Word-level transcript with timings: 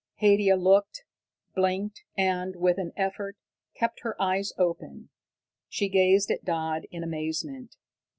Haidia 0.19 0.55
looked, 0.55 1.03
blinked 1.53 2.01
and, 2.17 2.55
with 2.55 2.79
an 2.79 2.91
effort 2.97 3.37
kept 3.75 3.99
her 3.99 4.19
eyes 4.19 4.51
open. 4.57 5.09
She 5.69 5.89
gazed 5.89 6.31
at 6.31 6.43
Dodd 6.43 6.87
in 6.89 7.03
amazement. 7.03 7.75